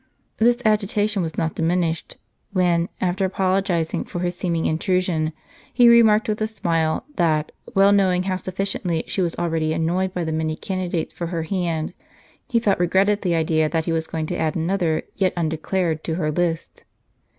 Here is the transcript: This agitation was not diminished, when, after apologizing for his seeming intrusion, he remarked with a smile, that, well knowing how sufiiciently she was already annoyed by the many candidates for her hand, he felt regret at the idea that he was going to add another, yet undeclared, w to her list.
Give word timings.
This 0.37 0.63
agitation 0.65 1.21
was 1.21 1.37
not 1.37 1.53
diminished, 1.53 2.17
when, 2.53 2.89
after 2.99 3.23
apologizing 3.23 4.03
for 4.05 4.17
his 4.21 4.35
seeming 4.35 4.65
intrusion, 4.65 5.31
he 5.71 5.87
remarked 5.89 6.27
with 6.27 6.41
a 6.41 6.47
smile, 6.47 7.05
that, 7.17 7.51
well 7.75 7.91
knowing 7.91 8.23
how 8.23 8.33
sufiiciently 8.33 9.07
she 9.07 9.21
was 9.21 9.35
already 9.35 9.73
annoyed 9.73 10.11
by 10.11 10.23
the 10.23 10.31
many 10.31 10.55
candidates 10.55 11.13
for 11.13 11.27
her 11.27 11.43
hand, 11.43 11.93
he 12.49 12.59
felt 12.59 12.79
regret 12.79 13.09
at 13.09 13.21
the 13.21 13.35
idea 13.35 13.69
that 13.69 13.85
he 13.85 13.91
was 13.91 14.07
going 14.07 14.25
to 14.25 14.41
add 14.41 14.55
another, 14.55 15.03
yet 15.17 15.33
undeclared, 15.37 16.01
w 16.01 16.03
to 16.05 16.19
her 16.19 16.31
list. 16.31 16.83